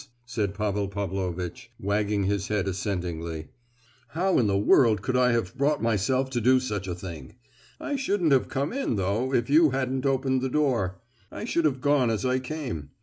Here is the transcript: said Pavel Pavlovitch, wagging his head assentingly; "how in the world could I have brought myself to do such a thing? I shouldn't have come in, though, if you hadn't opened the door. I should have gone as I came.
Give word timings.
said 0.25 0.55
Pavel 0.55 0.87
Pavlovitch, 0.87 1.69
wagging 1.79 2.23
his 2.23 2.47
head 2.47 2.67
assentingly; 2.67 3.49
"how 4.17 4.39
in 4.39 4.47
the 4.47 4.57
world 4.57 5.03
could 5.03 5.15
I 5.15 5.31
have 5.31 5.55
brought 5.55 5.79
myself 5.79 6.31
to 6.31 6.41
do 6.41 6.59
such 6.59 6.87
a 6.87 6.95
thing? 6.95 7.35
I 7.79 7.97
shouldn't 7.97 8.31
have 8.31 8.49
come 8.49 8.73
in, 8.73 8.95
though, 8.95 9.31
if 9.31 9.47
you 9.47 9.69
hadn't 9.69 10.07
opened 10.07 10.41
the 10.41 10.49
door. 10.49 10.99
I 11.31 11.45
should 11.45 11.65
have 11.65 11.81
gone 11.81 12.09
as 12.09 12.25
I 12.25 12.39
came. 12.39 12.89